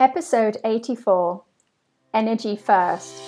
Episode 0.00 0.56
84 0.64 1.44
Energy 2.14 2.56
First. 2.56 3.22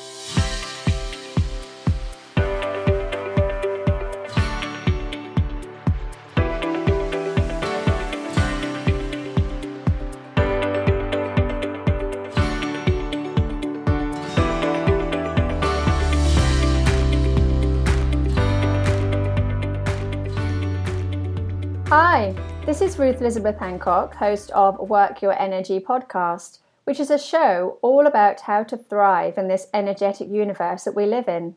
Hi, 21.89 22.35
this 22.65 22.81
is 22.81 22.99
Ruth 22.99 23.21
Elisabeth 23.21 23.59
Hancock, 23.59 24.15
host 24.15 24.51
of 24.53 24.79
Work 24.79 25.21
Your 25.21 25.39
Energy 25.39 25.79
podcast, 25.79 26.61
which 26.85 27.01
is 27.01 27.11
a 27.11 27.19
show 27.19 27.79
all 27.83 28.07
about 28.07 28.43
how 28.43 28.63
to 28.65 28.77
thrive 28.77 29.39
in 29.39 29.49
this 29.49 29.69
energetic 29.73 30.29
universe 30.29 30.85
that 30.85 30.95
we 30.95 31.07
live 31.07 31.29
in. 31.29 31.55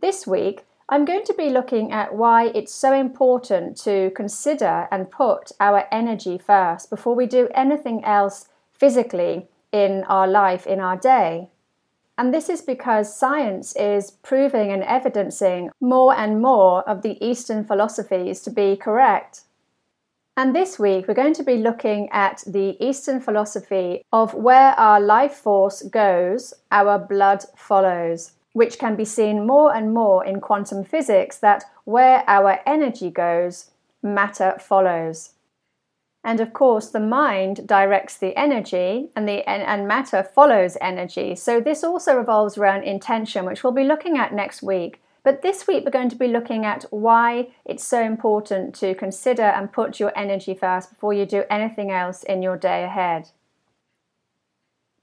This 0.00 0.26
week, 0.26 0.64
I'm 0.88 1.04
going 1.04 1.24
to 1.24 1.34
be 1.34 1.50
looking 1.50 1.90
at 1.90 2.14
why 2.14 2.46
it's 2.54 2.72
so 2.72 2.92
important 2.92 3.76
to 3.78 4.12
consider 4.14 4.86
and 4.92 5.10
put 5.10 5.50
our 5.58 5.84
energy 5.90 6.38
first 6.38 6.90
before 6.90 7.16
we 7.16 7.26
do 7.26 7.48
anything 7.54 8.04
else 8.04 8.48
physically 8.72 9.48
in 9.72 10.04
our 10.04 10.28
life, 10.28 10.64
in 10.66 10.78
our 10.78 10.96
day. 10.96 11.48
And 12.16 12.32
this 12.32 12.48
is 12.48 12.62
because 12.62 13.14
science 13.14 13.74
is 13.76 14.10
proving 14.10 14.70
and 14.70 14.84
evidencing 14.84 15.70
more 15.80 16.14
and 16.14 16.40
more 16.40 16.88
of 16.88 17.02
the 17.02 17.22
Eastern 17.24 17.64
philosophies 17.64 18.40
to 18.42 18.50
be 18.50 18.76
correct. 18.76 19.42
And 20.38 20.54
this 20.54 20.78
week, 20.78 21.08
we're 21.08 21.14
going 21.14 21.32
to 21.34 21.42
be 21.42 21.56
looking 21.56 22.10
at 22.12 22.44
the 22.46 22.76
Eastern 22.78 23.20
philosophy 23.20 24.02
of 24.12 24.34
where 24.34 24.72
our 24.78 25.00
life 25.00 25.32
force 25.32 25.80
goes, 25.80 26.52
our 26.70 26.98
blood 26.98 27.42
follows, 27.56 28.32
which 28.52 28.78
can 28.78 28.96
be 28.96 29.04
seen 29.06 29.46
more 29.46 29.74
and 29.74 29.94
more 29.94 30.26
in 30.26 30.42
quantum 30.42 30.84
physics 30.84 31.38
that 31.38 31.64
where 31.84 32.22
our 32.26 32.60
energy 32.66 33.08
goes, 33.08 33.70
matter 34.02 34.58
follows. 34.60 35.30
And 36.22 36.38
of 36.40 36.52
course, 36.52 36.90
the 36.90 37.00
mind 37.00 37.66
directs 37.66 38.18
the 38.18 38.36
energy 38.36 39.08
and, 39.16 39.26
the, 39.26 39.48
and, 39.48 39.62
and 39.62 39.88
matter 39.88 40.22
follows 40.22 40.76
energy. 40.82 41.34
So 41.34 41.60
this 41.60 41.82
also 41.82 42.14
revolves 42.14 42.58
around 42.58 42.82
intention, 42.82 43.46
which 43.46 43.64
we'll 43.64 43.72
be 43.72 43.84
looking 43.84 44.18
at 44.18 44.34
next 44.34 44.62
week. 44.62 45.00
But 45.26 45.42
this 45.42 45.66
week, 45.66 45.84
we're 45.84 45.90
going 45.90 46.08
to 46.10 46.14
be 46.14 46.28
looking 46.28 46.64
at 46.64 46.84
why 46.90 47.48
it's 47.64 47.82
so 47.82 48.00
important 48.00 48.76
to 48.76 48.94
consider 48.94 49.42
and 49.42 49.72
put 49.72 49.98
your 49.98 50.16
energy 50.16 50.54
first 50.54 50.90
before 50.90 51.12
you 51.14 51.26
do 51.26 51.42
anything 51.50 51.90
else 51.90 52.22
in 52.22 52.42
your 52.42 52.56
day 52.56 52.84
ahead. 52.84 53.30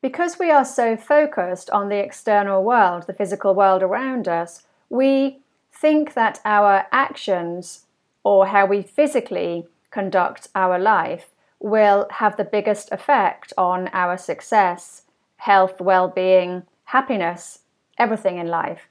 Because 0.01 0.39
we 0.39 0.49
are 0.49 0.63
so 0.63 0.95
focused 0.95 1.69
on 1.71 1.89
the 1.89 1.97
external 1.97 2.63
world, 2.63 3.03
the 3.05 3.11
physical 3.11 3.53
world 3.53 3.83
around 3.83 4.29
us, 4.29 4.63
we 4.89 5.39
think 5.73 6.13
that 6.13 6.39
our 6.45 6.85
actions 6.93 7.83
or 8.23 8.47
how 8.47 8.65
we 8.65 8.81
physically 8.81 9.67
conduct 9.91 10.47
our 10.55 10.79
life 10.79 11.31
will 11.59 12.07
have 12.11 12.37
the 12.37 12.45
biggest 12.45 12.89
effect 12.93 13.51
on 13.57 13.89
our 13.91 14.15
success, 14.15 15.01
health, 15.35 15.81
well 15.81 16.07
being, 16.07 16.63
happiness, 16.85 17.59
everything 17.99 18.37
in 18.37 18.47
life. 18.47 18.87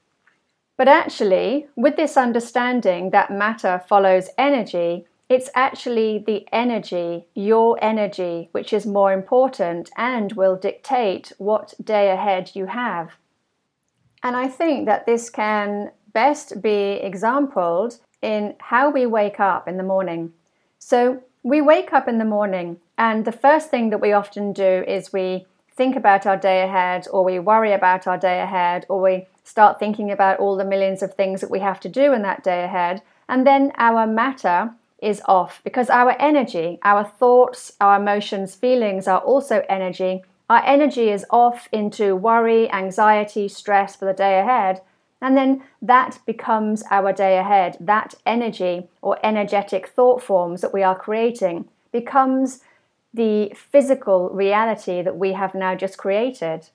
But 0.83 0.89
actually, 0.89 1.69
with 1.77 1.95
this 1.95 2.17
understanding 2.17 3.11
that 3.11 3.31
matter 3.31 3.81
follows 3.87 4.29
energy, 4.37 5.07
it's 5.29 5.49
actually 5.55 6.25
the 6.27 6.45
energy, 6.51 7.29
your 7.37 7.79
energy, 7.81 8.49
which 8.51 8.73
is 8.73 8.85
more 8.85 9.13
important 9.13 9.91
and 9.97 10.33
will 10.33 10.57
dictate 10.57 11.31
what 11.39 11.75
day 11.85 12.11
ahead 12.11 12.51
you 12.55 12.67
have. 12.67 13.13
And 14.25 14.35
I 14.35 14.49
think 14.49 14.87
that 14.87 15.07
this 15.07 15.31
can 15.31 15.93
best 16.13 16.61
be 16.61 16.95
exampled 16.95 18.01
in 18.21 18.57
how 18.59 18.91
we 18.91 19.07
wake 19.07 19.39
up 19.39 19.69
in 19.69 19.77
the 19.77 19.85
morning. 19.85 20.33
So 20.81 21.23
we 21.45 21.61
wake 21.61 21.93
up 21.93 22.09
in 22.09 22.19
the 22.19 22.25
morning, 22.25 22.79
and 22.99 23.25
the 23.25 23.31
first 23.31 23.71
thing 23.71 23.91
that 23.91 24.01
we 24.01 24.13
often 24.13 24.53
do 24.53 24.83
is 24.89 25.13
we 25.13 25.47
think 25.77 25.95
about 25.95 26.27
our 26.27 26.37
day 26.37 26.63
ahead, 26.63 27.07
or 27.13 27.25
we 27.25 27.39
worry 27.39 27.73
about 27.73 28.09
our 28.09 28.19
day 28.19 28.41
ahead, 28.41 28.85
or 28.89 29.01
we 29.01 29.29
start 29.45 29.79
thinking 29.79 30.11
about 30.11 30.39
all 30.39 30.57
the 30.57 30.65
millions 30.65 31.03
of 31.03 31.15
things 31.15 31.41
that 31.41 31.51
we 31.51 31.61
have 31.61 31.81
to 31.81 31.89
do 31.89 32.13
in 32.13 32.23
that 32.23 32.45
day 32.45 32.65
ahead. 32.65 33.03
And 33.29 33.47
then 33.47 33.73
our 33.77 34.07
matter 34.07 34.75
is 35.01 35.21
off 35.27 35.61
because 35.65 35.91
our 35.91 36.17
energy, 36.21 36.79
our 36.83 37.05
thoughts, 37.05 37.73
our 37.81 37.97
emotions, 37.97 38.55
feelings 38.55 39.09
are 39.09 39.21
also 39.21 39.65
energy. 39.69 40.23
Our 40.49 40.63
energy 40.65 41.11
is 41.11 41.27
off 41.31 41.69
into 41.73 42.15
worry, 42.15 42.71
anxiety, 42.71 43.49
stress 43.49 43.97
for 43.97 44.05
the 44.05 44.13
day 44.13 44.39
ahead. 44.39 44.81
And 45.21 45.37
then 45.37 45.63
that 45.81 46.19
becomes 46.27 46.83
our 46.91 47.13
day 47.13 47.39
ahead. 47.39 47.77
That 47.81 48.15
energy 48.27 48.89
or 49.01 49.19
energetic 49.25 49.89
thought 49.89 50.23
forms 50.23 50.61
that 50.61 50.75
we 50.75 50.83
are 50.83 50.99
creating 50.99 51.69
becomes 51.91 52.61
the 53.15 53.53
physical 53.55 54.31
reality 54.31 55.03
that 55.03 55.17
we 55.17 55.33
have 55.33 55.55
now 55.55 55.75
just 55.75 55.99
created. 55.99 56.71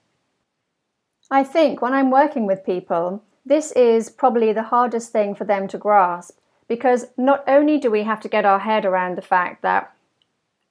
I 1.30 1.44
think 1.44 1.82
when 1.82 1.92
I'm 1.92 2.10
working 2.10 2.46
with 2.46 2.64
people, 2.64 3.22
this 3.44 3.72
is 3.72 4.10
probably 4.10 4.52
the 4.52 4.64
hardest 4.64 5.12
thing 5.12 5.34
for 5.34 5.44
them 5.44 5.68
to 5.68 5.78
grasp 5.78 6.38
because 6.68 7.06
not 7.16 7.42
only 7.46 7.78
do 7.78 7.90
we 7.90 8.02
have 8.02 8.20
to 8.20 8.28
get 8.28 8.44
our 8.44 8.58
head 8.58 8.84
around 8.84 9.16
the 9.16 9.22
fact 9.22 9.62
that 9.62 9.92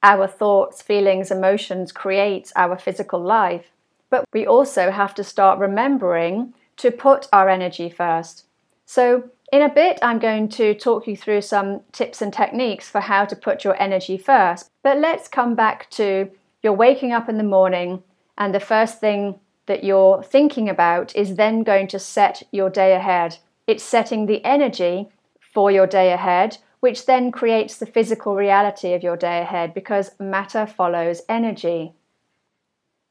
our 0.03 0.27
thoughts, 0.27 0.81
feelings, 0.81 1.31
emotions 1.31 1.91
create 1.91 2.51
our 2.55 2.77
physical 2.77 3.19
life, 3.19 3.71
but 4.09 4.25
we 4.33 4.45
also 4.45 4.91
have 4.91 5.13
to 5.15 5.23
start 5.23 5.59
remembering 5.59 6.53
to 6.77 6.91
put 6.91 7.27
our 7.33 7.49
energy 7.49 7.89
first. 7.89 8.45
So, 8.85 9.29
in 9.51 9.61
a 9.61 9.69
bit, 9.69 9.97
I'm 10.01 10.19
going 10.19 10.49
to 10.49 10.73
talk 10.73 11.07
you 11.07 11.15
through 11.15 11.41
some 11.41 11.81
tips 11.93 12.21
and 12.21 12.33
techniques 12.33 12.89
for 12.89 13.01
how 13.01 13.25
to 13.25 13.35
put 13.35 13.63
your 13.63 13.81
energy 13.81 14.17
first. 14.17 14.69
But 14.83 14.97
let's 14.97 15.27
come 15.27 15.55
back 15.55 15.89
to 15.91 16.29
you're 16.61 16.73
waking 16.73 17.13
up 17.13 17.29
in 17.29 17.37
the 17.37 17.43
morning, 17.43 18.03
and 18.37 18.53
the 18.53 18.59
first 18.59 18.99
thing 18.99 19.39
that 19.67 19.83
you're 19.83 20.23
thinking 20.23 20.67
about 20.67 21.15
is 21.15 21.35
then 21.35 21.63
going 21.63 21.87
to 21.87 21.99
set 21.99 22.43
your 22.51 22.69
day 22.69 22.93
ahead. 22.93 23.37
It's 23.67 23.83
setting 23.83 24.25
the 24.25 24.43
energy 24.43 25.09
for 25.39 25.71
your 25.71 25.87
day 25.87 26.11
ahead, 26.11 26.57
which 26.79 27.05
then 27.05 27.31
creates 27.31 27.77
the 27.77 27.85
physical 27.85 28.35
reality 28.35 28.93
of 28.93 29.03
your 29.03 29.17
day 29.17 29.39
ahead 29.41 29.73
because 29.73 30.11
matter 30.19 30.65
follows 30.65 31.21
energy. 31.29 31.93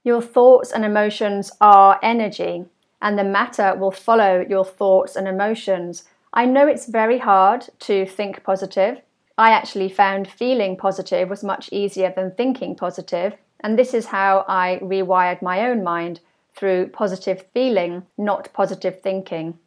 Your 0.05 0.23
thoughts 0.23 0.73
and 0.73 0.85
emotions 0.85 1.51
are 1.61 1.99
energy 2.03 2.67
and 3.03 3.19
the 3.19 3.25
matter 3.25 3.75
will 3.77 3.91
follow 3.91 4.45
your 4.49 4.65
thoughts 4.65 5.17
and 5.17 5.29
emotions. 5.29 6.05
I 6.33 6.47
know 6.47 6.67
it's 6.67 6.87
very 6.87 7.19
hard 7.19 7.67
to 7.81 8.07
think 8.07 8.43
positive. 8.43 9.03
I 9.39 9.51
actually 9.51 9.91
found 9.91 10.29
feeling 10.29 10.77
positive 10.77 11.29
was 11.29 11.45
much 11.45 11.69
easier 11.71 12.13
than 12.15 12.31
thinking 12.31 12.75
positive, 12.75 13.35
and 13.61 13.79
this 13.79 13.93
is 13.93 14.07
how 14.07 14.45
I 14.49 14.79
rewired 14.83 15.43
my 15.43 15.69
own 15.69 15.85
mind 15.85 16.21
through 16.57 16.89
positive 16.89 17.45
feeling, 17.53 18.05
not 18.17 18.53
positive 18.53 19.01
thinking. 19.01 19.59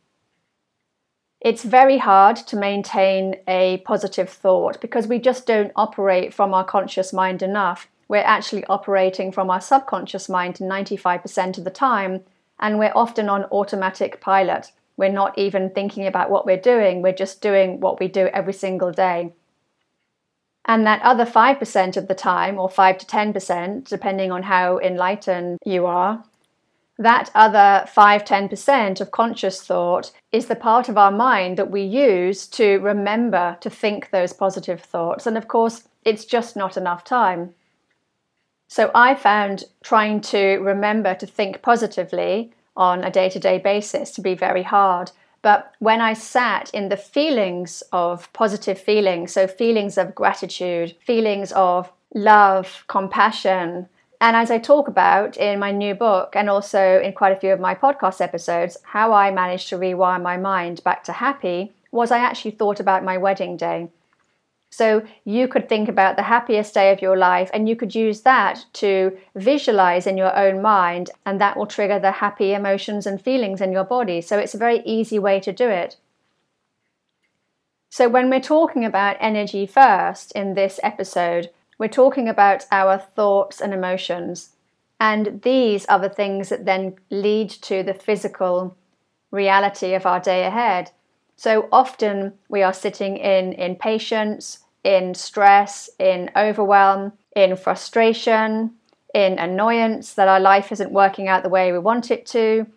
It's 1.39 1.63
very 1.63 2.00
hard 2.00 2.35
to 2.47 2.57
maintain 2.57 3.35
a 3.47 3.77
positive 3.85 4.29
thought 4.29 4.81
because 4.81 5.07
we 5.07 5.19
just 5.19 5.47
don't 5.47 5.72
operate 5.75 6.33
from 6.33 6.53
our 6.53 6.66
conscious 6.66 7.13
mind 7.13 7.41
enough. 7.41 7.88
We're 8.09 8.17
actually 8.17 8.66
operating 8.66 9.31
from 9.31 9.50
our 9.50 9.61
subconscious 9.61 10.27
mind 10.27 10.55
95% 10.55 11.57
of 11.57 11.63
the 11.63 11.69
time, 11.69 12.22
and 12.59 12.77
we're 12.77 12.91
often 12.94 13.29
on 13.29 13.45
automatic 13.45 14.19
pilot. 14.19 14.71
We're 14.97 15.11
not 15.11 15.38
even 15.38 15.69
thinking 15.69 16.07
about 16.07 16.29
what 16.29 16.45
we're 16.45 16.57
doing, 16.57 17.01
we're 17.01 17.13
just 17.13 17.41
doing 17.41 17.79
what 17.79 18.01
we 18.01 18.09
do 18.09 18.27
every 18.33 18.51
single 18.51 18.91
day. 18.91 19.31
And 20.66 20.85
that 20.85 21.01
other 21.03 21.25
5% 21.25 21.97
of 21.97 22.07
the 22.09 22.16
time, 22.16 22.59
or 22.59 22.69
5 22.69 22.97
to 22.97 23.06
10%, 23.06 23.88
depending 23.88 24.31
on 24.31 24.44
how 24.44 24.77
enlightened 24.79 25.57
you 25.65 25.85
are, 25.85 26.24
that 27.00 27.31
other 27.34 27.86
5 27.88 28.25
10% 28.25 29.01
of 29.01 29.12
conscious 29.12 29.62
thought 29.62 30.12
is 30.34 30.48
the 30.48 30.56
part 30.56 30.90
of 30.90 30.98
our 30.98 31.12
mind 31.12 31.57
that 31.57 31.72
we 31.72 31.81
use 31.81 32.46
to 32.48 32.78
remember 32.80 33.57
to 33.62 33.69
think 33.69 34.10
those 34.12 34.34
positive 34.34 34.81
thoughts. 34.81 35.25
And 35.25 35.38
of 35.38 35.48
course, 35.48 35.88
it's 36.04 36.25
just 36.25 36.57
not 36.57 36.75
enough 36.75 37.06
time. 37.06 37.56
So 38.68 38.92
I 38.94 39.16
found 39.16 39.63
trying 39.81 40.19
to 40.22 40.57
remember 40.57 41.16
to 41.16 41.25
think 41.25 41.62
positively 41.62 42.51
on 42.75 43.04
a 43.04 43.10
day 43.10 43.30
to 43.30 43.40
day 43.40 43.57
basis 43.57 44.12
to 44.12 44.22
be 44.22 44.36
very 44.36 44.63
hard. 44.63 45.12
But 45.42 45.74
when 45.80 46.02
I 46.02 46.13
sat 46.13 46.69
in 46.74 46.90
the 46.90 46.98
feelings 46.98 47.81
of 47.94 48.31
positive 48.34 48.78
feelings, 48.78 49.31
so 49.31 49.48
feelings 49.48 49.98
of 49.98 50.13
gratitude, 50.13 50.98
feelings 51.06 51.54
of 51.54 51.92
love, 52.13 52.84
compassion, 52.88 53.88
and 54.21 54.36
as 54.36 54.51
I 54.51 54.57
talk 54.60 54.88
about 54.88 55.38
in 55.38 55.60
my 55.60 55.71
new 55.71 55.95
book 55.95 56.36
and 56.36 56.50
also 56.50 57.00
in 57.00 57.13
quite 57.13 57.31
a 57.31 57.39
few 57.39 57.54
of 57.54 57.60
my 57.60 57.74
podcast 57.74 58.19
episodes, 58.19 58.77
how 58.83 59.13
I 59.13 59.31
managed 59.31 59.69
to 59.69 59.77
rewire 59.77 60.21
my 60.21 60.36
mind 60.36 60.83
back 60.83 61.04
to 61.06 61.13
happy 61.13 61.71
was 61.92 62.12
I 62.12 62.19
actually 62.19 62.51
thought 62.51 62.80
about 62.80 63.04
my 63.04 63.18
wedding 63.18 63.56
day. 63.56 63.89
So 64.71 65.04
you 65.25 65.48
could 65.48 65.68
think 65.68 65.89
about 65.89 66.16
the 66.16 66.24
happiest 66.24 66.74
day 66.74 66.92
of 66.92 67.01
your 67.01 67.18
life 67.18 67.50
and 67.54 67.68
you 67.68 67.75
could 67.75 67.95
use 67.95 68.21
that 68.21 68.66
to 68.74 69.18
visualize 69.36 70.06
in 70.06 70.18
your 70.18 70.36
own 70.36 70.62
mind, 70.62 71.10
and 71.25 71.42
that 71.42 71.57
will 71.57 71.66
trigger 71.66 71.98
the 72.00 72.12
happy 72.12 72.54
emotions 72.54 73.07
and 73.07 73.19
feelings 73.21 73.62
in 73.62 73.71
your 73.71 73.83
body. 73.83 74.21
So 74.21 74.38
it's 74.38 74.54
a 74.54 74.60
very 74.60 74.81
easy 74.86 75.18
way 75.18 75.39
to 75.39 75.51
do 75.51 75.68
it. 75.68 75.98
So, 77.92 78.07
when 78.07 78.30
we're 78.30 78.39
talking 78.39 78.86
about 78.86 79.18
energy 79.19 79.66
first 79.66 80.31
in 80.33 80.54
this 80.54 80.80
episode, 80.83 81.50
we're 81.80 81.88
talking 81.88 82.30
about 82.30 82.66
our 82.72 83.00
thoughts 83.00 83.62
and 83.62 83.74
emotions. 83.74 84.50
And 85.00 85.42
these 85.42 85.86
are 85.86 86.00
the 86.00 86.10
things 86.10 86.50
that 86.50 86.66
then 86.66 86.98
lead 87.10 87.50
to 87.50 87.81
the 87.81 87.94
physical 87.94 88.78
reality 89.31 89.94
of 89.94 90.06
our 90.06 90.20
day 90.20 90.46
ahead. 90.46 90.92
So 91.38 91.70
often 91.72 92.34
we 92.50 92.62
are 92.64 92.74
sitting 92.74 93.16
in 93.16 93.54
impatience, 93.54 94.60
in 94.84 95.16
stress, 95.16 95.90
in 95.98 96.30
overwhelm, 96.36 97.14
in 97.34 97.56
frustration, 97.56 98.72
in 99.14 99.40
annoyance 99.40 100.14
that 100.16 100.28
our 100.28 100.40
life 100.40 100.72
isn't 100.74 100.92
working 100.92 101.30
out 101.30 101.44
the 101.44 101.50
way 101.50 101.72
we 101.72 101.80
want 101.80 102.12
it 102.12 102.26
to. 102.28 102.68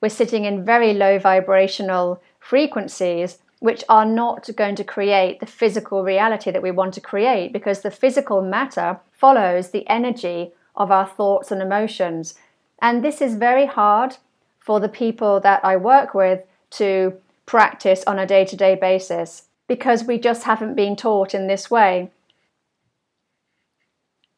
We're 0.00 0.08
sitting 0.08 0.46
in 0.46 0.64
very 0.64 0.94
low 0.94 1.18
vibrational 1.18 2.22
frequencies, 2.40 3.38
which 3.60 3.82
are 3.88 4.04
not 4.04 4.48
going 4.56 4.74
to 4.76 4.84
create 4.84 5.40
the 5.40 5.46
physical 5.46 6.02
reality 6.02 6.50
that 6.50 6.62
we 6.62 6.70
want 6.70 6.94
to 6.94 7.00
create 7.00 7.52
because 7.52 7.80
the 7.80 7.90
physical 7.90 8.42
matter 8.42 8.98
follows 9.12 9.70
the 9.70 9.88
energy 9.88 10.52
of 10.74 10.90
our 10.90 11.06
thoughts 11.06 11.50
and 11.50 11.62
emotions. 11.62 12.34
And 12.80 13.02
this 13.02 13.22
is 13.22 13.36
very 13.36 13.66
hard 13.66 14.18
for 14.58 14.80
the 14.80 14.88
people 14.88 15.40
that 15.40 15.64
I 15.64 15.76
work 15.76 16.14
with 16.14 16.42
to 16.70 17.14
practice 17.46 18.04
on 18.06 18.18
a 18.18 18.26
day 18.26 18.44
to 18.44 18.56
day 18.56 18.74
basis 18.74 19.44
because 19.68 20.04
we 20.04 20.18
just 20.18 20.42
haven't 20.42 20.74
been 20.74 20.96
taught 20.96 21.34
in 21.34 21.46
this 21.46 21.70
way. 21.70 22.10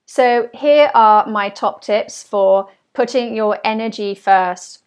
So, 0.06 0.49
here 0.55 0.91
are 0.94 1.26
my 1.26 1.50
top 1.50 1.82
tips 1.82 2.23
for 2.23 2.70
putting 2.94 3.37
your 3.37 3.59
energy 3.62 4.15
first. 4.15 4.82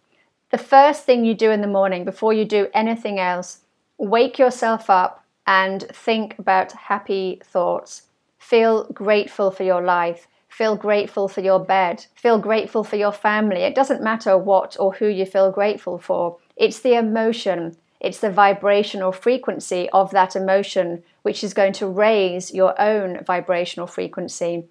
The 0.49 0.57
first 0.57 1.05
thing 1.05 1.25
you 1.25 1.33
do 1.33 1.51
in 1.51 1.61
the 1.61 1.67
morning 1.67 2.03
before 2.03 2.33
you 2.33 2.43
do 2.43 2.67
anything 2.73 3.19
else, 3.19 3.60
wake 4.01 4.37
yourself 4.39 4.89
up 4.89 5.23
and 5.47 5.83
think 5.93 6.37
about 6.39 6.71
happy 6.71 7.41
thoughts. 7.43 8.03
Feel 8.37 8.85
grateful 8.85 9.51
for 9.51 9.63
your 9.63 9.81
life. 9.81 10.27
Feel 10.49 10.75
grateful 10.75 11.27
for 11.27 11.41
your 11.41 11.59
bed. 11.59 12.05
Feel 12.15 12.37
grateful 12.37 12.83
for 12.83 12.97
your 12.97 13.11
family. 13.11 13.61
It 13.61 13.75
doesn't 13.75 14.03
matter 14.03 14.37
what 14.37 14.75
or 14.79 14.93
who 14.93 15.07
you 15.07 15.25
feel 15.25 15.51
grateful 15.51 15.97
for, 15.97 16.37
it's 16.57 16.79
the 16.79 16.95
emotion 16.95 17.77
it's 18.01 18.19
the 18.19 18.31
vibrational 18.31 19.11
frequency 19.11 19.87
of 19.91 20.09
that 20.11 20.35
emotion 20.35 21.03
which 21.21 21.43
is 21.43 21.53
going 21.53 21.73
to 21.73 21.87
raise 21.87 22.51
your 22.51 22.79
own 22.81 23.23
vibrational 23.23 23.85
frequency. 23.85 24.65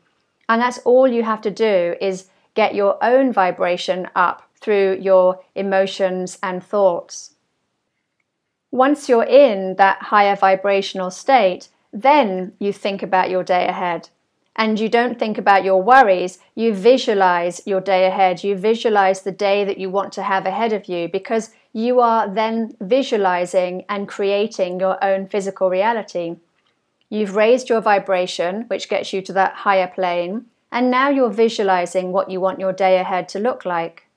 And 0.49 0.61
that's 0.61 0.79
all 0.79 1.06
you 1.06 1.23
have 1.23 1.41
to 1.43 1.50
do 1.50 1.94
is 2.00 2.26
get 2.55 2.75
your 2.75 3.03
own 3.03 3.33
vibration 3.33 4.09
up 4.17 4.43
through 4.61 4.99
your 5.00 5.41
emotions 5.55 6.38
and 6.43 6.62
thoughts. 6.62 7.37
Once 8.70 9.08
you're 9.08 9.25
in 9.25 9.75
that 9.76 10.00
higher 10.02 10.37
vibrational 10.37 11.11
state, 11.11 11.69
then 11.93 12.52
you 12.58 12.72
think 12.72 13.02
about 13.02 13.31
your 13.31 13.43
day 13.43 13.67
ahead. 13.67 14.08
And 14.56 14.78
you 14.78 14.88
don't 14.88 15.19
think 15.19 15.38
about 15.38 15.64
your 15.64 15.82
worries, 15.82 16.38
you 16.55 16.75
visualize 16.75 17.62
your 17.67 17.81
day 17.81 18.06
ahead. 18.06 18.44
You 18.44 18.56
visualize 18.56 19.22
the 19.22 19.32
day 19.32 19.64
that 19.64 19.78
you 19.78 19.88
want 19.88 20.12
to 20.14 20.22
have 20.22 20.44
ahead 20.44 20.72
of 20.72 20.87
you 20.87 21.08
because 21.08 21.50
you 21.72 22.00
are 22.00 22.28
then 22.28 22.76
visualizing 22.81 23.84
and 23.88 24.08
creating 24.08 24.81
your 24.81 25.02
own 25.02 25.26
physical 25.26 25.70
reality. 25.70 26.37
You've 27.08 27.37
raised 27.37 27.69
your 27.69 27.81
vibration, 27.81 28.64
which 28.69 28.88
gets 28.88 29.12
you 29.12 29.23
to 29.23 29.32
that 29.32 29.55
higher 29.55 29.88
plane, 29.88 30.46
and 30.70 30.90
now 30.90 31.08
you're 31.08 31.31
visualizing 31.31 32.12
what 32.12 32.31
you 32.31 32.40
want 32.40 32.61
your 32.61 32.73
day 32.73 32.99
ahead 32.99 33.28
to 33.31 33.38
look 33.38 33.64
like. 33.64 34.10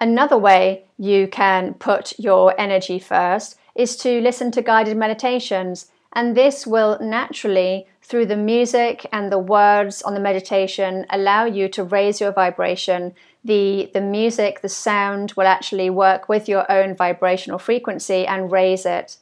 Another 0.00 0.36
way 0.36 0.84
you 0.98 1.26
can 1.28 1.74
put 1.74 2.18
your 2.18 2.58
energy 2.60 2.98
first 2.98 3.58
is 3.74 3.96
to 3.98 4.20
listen 4.20 4.50
to 4.52 4.62
guided 4.62 4.96
meditations, 4.96 5.90
and 6.12 6.36
this 6.36 6.66
will 6.66 6.98
naturally, 7.00 7.86
through 8.02 8.26
the 8.26 8.36
music 8.36 9.06
and 9.12 9.30
the 9.30 9.38
words 9.38 10.02
on 10.02 10.14
the 10.14 10.20
meditation, 10.20 11.06
allow 11.10 11.44
you 11.44 11.68
to 11.68 11.84
raise 11.84 12.20
your 12.20 12.32
vibration 12.32 13.14
the 13.46 13.90
the 13.94 14.00
music, 14.00 14.60
the 14.60 14.68
sound 14.68 15.32
will 15.36 15.46
actually 15.46 15.88
work 15.88 16.28
with 16.28 16.48
your 16.48 16.70
own 16.70 16.94
vibrational 16.96 17.58
frequency 17.58 18.26
and 18.26 18.50
raise 18.50 18.84
it. 18.84 19.18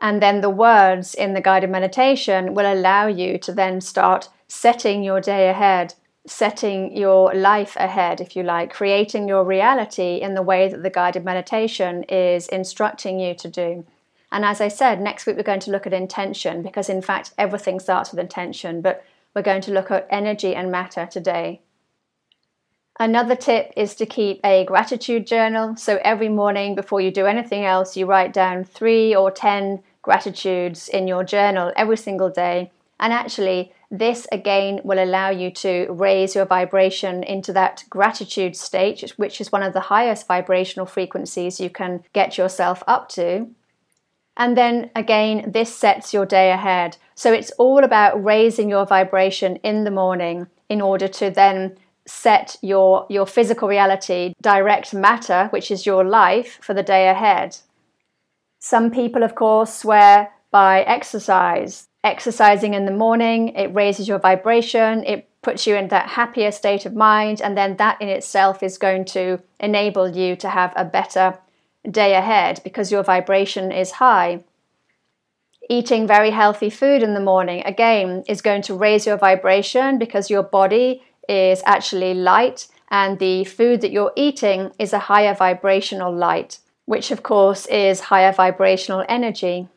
And 0.00 0.20
then 0.20 0.40
the 0.40 0.50
words 0.50 1.14
in 1.14 1.32
the 1.32 1.40
guided 1.40 1.70
meditation 1.70 2.54
will 2.54 2.70
allow 2.70 3.06
you 3.06 3.38
to 3.38 3.52
then 3.52 3.80
start 3.80 4.28
setting 4.48 5.02
your 5.02 5.20
day 5.20 5.48
ahead, 5.48 5.94
setting 6.26 6.96
your 6.96 7.34
life 7.34 7.76
ahead, 7.76 8.20
if 8.20 8.34
you 8.34 8.42
like, 8.42 8.72
creating 8.72 9.28
your 9.28 9.44
reality 9.44 10.16
in 10.16 10.34
the 10.34 10.42
way 10.42 10.68
that 10.68 10.82
the 10.82 10.90
guided 10.90 11.24
meditation 11.24 12.02
is 12.04 12.48
instructing 12.48 13.20
you 13.20 13.34
to 13.34 13.48
do. 13.48 13.86
And 14.32 14.44
as 14.44 14.60
I 14.60 14.68
said, 14.68 15.00
next 15.00 15.26
week 15.26 15.36
we're 15.36 15.42
going 15.42 15.60
to 15.60 15.70
look 15.70 15.86
at 15.86 15.92
intention 15.92 16.62
because, 16.62 16.88
in 16.88 17.00
fact, 17.00 17.32
everything 17.38 17.78
starts 17.78 18.10
with 18.10 18.18
intention, 18.18 18.80
but 18.80 19.04
we're 19.34 19.42
going 19.42 19.62
to 19.62 19.72
look 19.72 19.90
at 19.90 20.06
energy 20.10 20.54
and 20.54 20.70
matter 20.70 21.06
today. 21.06 21.60
Another 22.98 23.36
tip 23.36 23.72
is 23.76 23.94
to 23.96 24.06
keep 24.06 24.40
a 24.42 24.64
gratitude 24.64 25.26
journal. 25.26 25.76
So 25.76 26.00
every 26.02 26.30
morning 26.30 26.74
before 26.74 27.00
you 27.00 27.10
do 27.10 27.26
anything 27.26 27.64
else, 27.64 27.96
you 27.96 28.06
write 28.06 28.32
down 28.32 28.64
three 28.64 29.14
or 29.14 29.30
10 29.30 29.82
gratitudes 30.00 30.88
in 30.88 31.06
your 31.06 31.22
journal 31.22 31.72
every 31.76 31.98
single 31.98 32.30
day. 32.30 32.72
And 32.98 33.12
actually, 33.12 33.72
this 33.90 34.26
again 34.32 34.80
will 34.84 35.02
allow 35.02 35.30
you 35.30 35.50
to 35.50 35.86
raise 35.90 36.34
your 36.34 36.44
vibration 36.44 37.22
into 37.22 37.52
that 37.52 37.84
gratitude 37.88 38.56
state, 38.56 39.12
which 39.16 39.40
is 39.40 39.52
one 39.52 39.62
of 39.62 39.72
the 39.72 39.80
highest 39.80 40.26
vibrational 40.26 40.86
frequencies 40.86 41.60
you 41.60 41.70
can 41.70 42.02
get 42.12 42.36
yourself 42.36 42.82
up 42.86 43.08
to. 43.10 43.48
And 44.36 44.56
then 44.56 44.90
again, 44.94 45.50
this 45.52 45.74
sets 45.74 46.12
your 46.12 46.26
day 46.26 46.50
ahead. 46.50 46.98
So 47.14 47.32
it's 47.32 47.52
all 47.52 47.84
about 47.84 48.22
raising 48.22 48.68
your 48.68 48.84
vibration 48.84 49.56
in 49.56 49.84
the 49.84 49.90
morning 49.90 50.48
in 50.68 50.80
order 50.80 51.08
to 51.08 51.30
then 51.30 51.76
set 52.06 52.56
your 52.62 53.06
your 53.08 53.26
physical 53.26 53.68
reality 53.68 54.32
direct 54.40 54.94
matter 54.94 55.48
which 55.50 55.70
is 55.70 55.86
your 55.86 56.04
life 56.04 56.58
for 56.62 56.72
the 56.72 56.82
day 56.82 57.08
ahead 57.08 57.56
some 58.60 58.92
people 58.92 59.24
of 59.24 59.34
course 59.34 59.74
swear 59.74 60.30
by 60.52 60.82
exercise 60.82 61.88
exercising 62.06 62.74
in 62.74 62.86
the 62.86 63.00
morning 63.04 63.48
it 63.50 63.74
raises 63.74 64.08
your 64.08 64.18
vibration 64.18 65.04
it 65.04 65.28
puts 65.42 65.66
you 65.66 65.74
in 65.74 65.88
that 65.88 66.08
happier 66.10 66.50
state 66.50 66.86
of 66.86 66.94
mind 66.94 67.40
and 67.42 67.56
then 67.56 67.76
that 67.76 68.00
in 68.00 68.08
itself 68.08 68.62
is 68.62 68.78
going 68.78 69.04
to 69.04 69.38
enable 69.60 70.08
you 70.08 70.36
to 70.36 70.48
have 70.48 70.72
a 70.76 70.84
better 70.84 71.38
day 71.90 72.14
ahead 72.14 72.60
because 72.64 72.92
your 72.92 73.02
vibration 73.02 73.70
is 73.70 73.92
high 73.92 74.42
eating 75.68 76.06
very 76.06 76.30
healthy 76.30 76.70
food 76.70 77.02
in 77.02 77.14
the 77.14 77.28
morning 77.32 77.62
again 77.64 78.22
is 78.28 78.40
going 78.40 78.62
to 78.62 78.74
raise 78.74 79.04
your 79.06 79.16
vibration 79.16 79.98
because 79.98 80.30
your 80.30 80.42
body 80.42 81.02
is 81.28 81.62
actually 81.66 82.14
light, 82.14 82.68
and 82.90 83.18
the 83.18 83.44
food 83.44 83.80
that 83.80 83.90
you're 83.90 84.12
eating 84.16 84.72
is 84.78 84.92
a 84.92 84.98
higher 84.98 85.34
vibrational 85.34 86.12
light, 86.12 86.58
which 86.84 87.10
of 87.10 87.22
course 87.22 87.66
is 87.66 88.00
higher 88.00 88.32
vibrational 88.32 89.04
energy. 89.08 89.68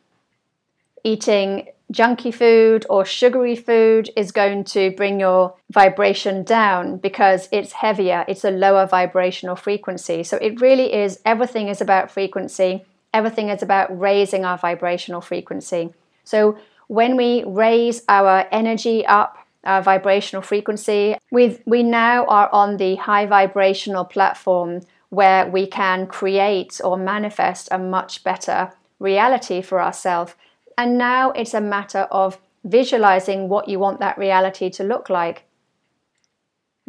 Eating 1.02 1.68
junky 1.92 2.32
food 2.32 2.86
or 2.88 3.04
sugary 3.04 3.56
food 3.56 4.10
is 4.16 4.32
going 4.32 4.64
to 4.64 4.92
bring 4.92 5.20
your 5.20 5.54
vibration 5.70 6.44
down 6.44 6.98
because 6.98 7.48
it's 7.50 7.72
heavier, 7.72 8.24
it's 8.28 8.44
a 8.44 8.50
lower 8.50 8.86
vibrational 8.86 9.56
frequency. 9.56 10.22
So 10.22 10.36
it 10.36 10.60
really 10.60 10.92
is 10.92 11.20
everything 11.24 11.68
is 11.68 11.80
about 11.80 12.10
frequency, 12.10 12.84
everything 13.12 13.48
is 13.48 13.62
about 13.62 13.98
raising 13.98 14.44
our 14.44 14.58
vibrational 14.58 15.20
frequency. 15.20 15.92
So 16.24 16.58
when 16.86 17.16
we 17.16 17.44
raise 17.46 18.02
our 18.08 18.46
energy 18.52 19.04
up, 19.06 19.36
our 19.64 19.82
vibrational 19.82 20.42
frequency. 20.42 21.16
We 21.30 21.58
we 21.66 21.82
now 21.82 22.24
are 22.26 22.48
on 22.52 22.76
the 22.76 22.96
high 22.96 23.26
vibrational 23.26 24.04
platform 24.04 24.80
where 25.10 25.46
we 25.46 25.66
can 25.66 26.06
create 26.06 26.80
or 26.82 26.96
manifest 26.96 27.68
a 27.70 27.78
much 27.78 28.24
better 28.24 28.72
reality 28.98 29.60
for 29.60 29.82
ourselves. 29.82 30.34
And 30.80 30.96
now 30.96 31.32
it's 31.32 31.52
a 31.52 31.60
matter 31.60 32.08
of 32.10 32.38
visualizing 32.64 33.50
what 33.50 33.68
you 33.68 33.78
want 33.78 34.00
that 34.00 34.16
reality 34.16 34.70
to 34.70 34.82
look 34.82 35.10
like. 35.10 35.44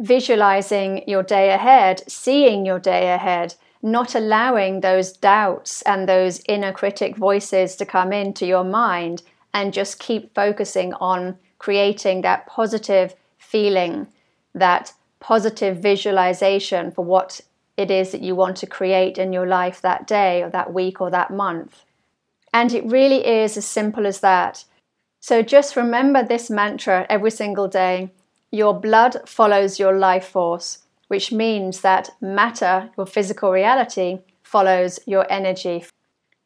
Visualizing 0.00 1.06
your 1.06 1.22
day 1.22 1.50
ahead, 1.50 2.02
seeing 2.10 2.64
your 2.64 2.78
day 2.78 3.12
ahead, 3.12 3.54
not 3.82 4.14
allowing 4.14 4.80
those 4.80 5.12
doubts 5.12 5.82
and 5.82 6.08
those 6.08 6.40
inner 6.48 6.72
critic 6.72 7.18
voices 7.18 7.76
to 7.76 7.84
come 7.84 8.14
into 8.14 8.46
your 8.46 8.64
mind, 8.64 9.20
and 9.52 9.74
just 9.74 9.98
keep 9.98 10.34
focusing 10.34 10.94
on 10.94 11.36
creating 11.58 12.22
that 12.22 12.46
positive 12.46 13.14
feeling, 13.36 14.06
that 14.54 14.94
positive 15.20 15.76
visualization 15.76 16.90
for 16.90 17.04
what 17.04 17.42
it 17.76 17.90
is 17.90 18.12
that 18.12 18.22
you 18.22 18.34
want 18.34 18.56
to 18.56 18.66
create 18.66 19.18
in 19.18 19.34
your 19.34 19.46
life 19.46 19.82
that 19.82 20.06
day 20.06 20.42
or 20.42 20.48
that 20.48 20.72
week 20.72 20.98
or 20.98 21.10
that 21.10 21.30
month. 21.30 21.84
And 22.52 22.72
it 22.72 22.84
really 22.84 23.26
is 23.26 23.56
as 23.56 23.64
simple 23.64 24.06
as 24.06 24.20
that. 24.20 24.64
So 25.20 25.42
just 25.42 25.76
remember 25.76 26.22
this 26.22 26.50
mantra 26.50 27.06
every 27.08 27.30
single 27.30 27.68
day 27.68 28.10
your 28.54 28.78
blood 28.78 29.16
follows 29.26 29.78
your 29.78 29.98
life 29.98 30.26
force, 30.26 30.80
which 31.08 31.32
means 31.32 31.80
that 31.80 32.10
matter, 32.20 32.90
your 32.98 33.06
physical 33.06 33.50
reality, 33.50 34.20
follows 34.42 35.00
your 35.06 35.26
energy. 35.32 35.84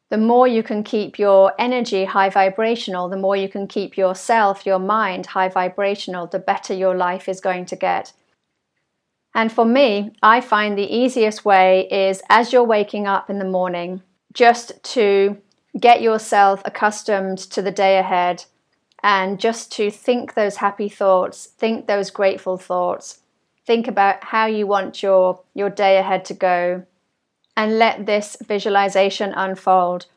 The 0.09 0.17
more 0.17 0.47
you 0.47 0.63
can 0.63 0.83
keep 0.83 1.19
your 1.19 1.51
energy 1.59 2.05
high 2.05 2.29
vibrational, 2.29 3.09
the 3.09 3.17
more 3.17 3.35
you 3.35 3.49
can 3.49 3.67
keep 3.67 3.97
yourself, 3.97 4.65
your 4.65 4.79
mind 4.79 5.25
high 5.25 5.49
vibrational, 5.49 6.27
the 6.27 6.39
better 6.39 6.73
your 6.73 6.95
life 6.95 7.27
is 7.27 7.41
going 7.41 7.65
to 7.65 7.75
get. 7.75 8.13
And 9.35 9.51
for 9.51 9.65
me, 9.65 10.15
I 10.23 10.39
find 10.39 10.77
the 10.77 10.95
easiest 10.95 11.43
way 11.43 11.89
is 11.91 12.21
as 12.29 12.53
you're 12.53 12.63
waking 12.63 13.05
up 13.05 13.29
in 13.29 13.37
the 13.37 13.45
morning, 13.45 14.01
just 14.33 14.81
to 14.95 15.37
get 15.79 16.01
yourself 16.01 16.61
accustomed 16.65 17.37
to 17.37 17.61
the 17.61 17.71
day 17.71 17.97
ahead 17.97 18.45
and 19.03 19.39
just 19.39 19.71
to 19.73 19.91
think 19.91 20.33
those 20.33 20.57
happy 20.57 20.89
thoughts, 20.89 21.45
think 21.45 21.87
those 21.87 22.09
grateful 22.09 22.57
thoughts, 22.57 23.19
think 23.65 23.87
about 23.87 24.23
how 24.23 24.45
you 24.45 24.65
want 24.65 25.03
your, 25.03 25.41
your 25.53 25.69
day 25.69 25.97
ahead 25.97 26.25
to 26.25 26.33
go, 26.33 26.83
and 27.55 27.79
let 27.79 28.05
this 28.05 28.37
visualization 28.45 29.33
unfold. 29.33 30.07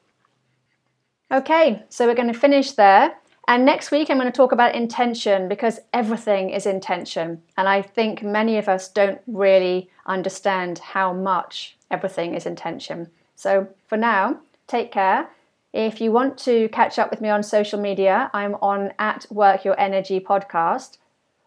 Okay, 1.33 1.83
so 1.89 2.07
we're 2.07 2.15
going 2.15 2.33
to 2.33 2.39
finish 2.39 2.73
there. 2.73 3.15
And 3.49 3.65
next 3.65 3.91
week, 3.91 4.11
I'm 4.11 4.19
going 4.19 4.31
to 4.31 4.37
talk 4.37 4.53
about 4.53 4.75
intention 4.75 5.49
because 5.49 5.81
everything 5.93 6.51
is 6.51 6.67
intention. 6.67 7.43
And 7.57 7.69
I 7.69 7.83
think 7.83 8.23
many 8.23 8.59
of 8.59 8.69
us 8.69 8.89
don't 8.89 9.21
really 9.27 9.91
understand 10.07 10.79
how 10.79 11.13
much 11.13 11.77
everything 11.91 12.35
is 12.35 12.47
intention. 12.47 13.11
So 13.35 13.69
for 13.87 13.97
now, 13.97 14.41
take 14.67 14.93
care 14.93 15.29
if 15.73 16.01
you 16.01 16.13
want 16.13 16.39
to 16.39 16.69
catch 16.71 16.99
up 16.99 17.11
with 17.11 17.21
me 17.21 17.29
on 17.29 17.43
social 17.43 17.81
media, 17.81 18.31
I'm 18.33 18.57
on 18.57 18.93
at 18.99 19.27
Work 19.31 19.65
Your 19.65 19.79
Energy 19.79 20.21
podcast, 20.21 20.99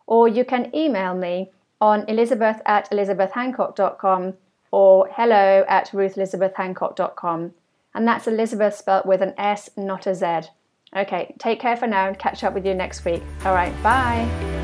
or 0.08 0.28
you 0.28 0.46
can 0.46 0.74
email 0.76 1.14
me 1.16 1.52
on 1.82 2.06
elisabeth 2.08 2.62
at 2.66 2.90
elisabethhancock.com 2.92 4.36
or 4.72 5.08
hello 5.12 5.64
at 5.68 5.90
ruthelisabethhancock.com. 5.90 7.54
And 7.94 8.08
that's 8.08 8.28
Elisabeth 8.28 8.76
spelt 8.76 9.06
with 9.06 9.22
an 9.22 9.34
S, 9.38 9.70
not 9.78 10.08
a 10.08 10.16
Z. 10.16 10.50
Okay, 10.96 11.36
take 11.38 11.60
care 11.60 11.78
for 11.78 11.88
now 11.88 12.08
and 12.08 12.18
catch 12.18 12.44
up 12.44 12.54
with 12.54 12.66
you 12.66 12.74
next 12.74 13.06
week. 13.06 13.22
All 13.46 13.54
right, 13.54 13.72
bye. 13.84 14.63